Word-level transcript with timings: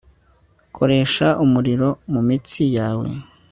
koresha 0.75 1.27
umuriro 1.43 1.89
mumitsi 2.11 2.63
yawe 2.77 3.07